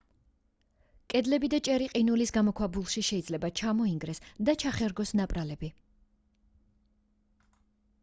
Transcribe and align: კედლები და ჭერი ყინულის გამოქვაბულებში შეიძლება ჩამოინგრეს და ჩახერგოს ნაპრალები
კედლები 1.13 1.49
და 1.55 1.59
ჭერი 1.67 1.89
ყინულის 1.91 2.33
გამოქვაბულებში 2.39 3.05
შეიძლება 3.11 3.53
ჩამოინგრეს 3.61 4.25
და 4.51 4.59
ჩახერგოს 4.67 5.17
ნაპრალები 5.23 5.73